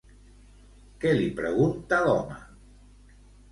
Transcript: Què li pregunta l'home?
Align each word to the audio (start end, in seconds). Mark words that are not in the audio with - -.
Què 1.03 1.11
li 1.19 1.29
pregunta 1.41 2.01
l'home? 2.07 2.41